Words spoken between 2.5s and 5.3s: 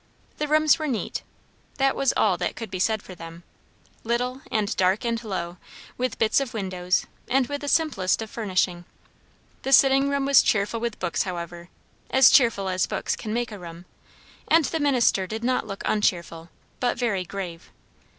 could be said for them; little and dark and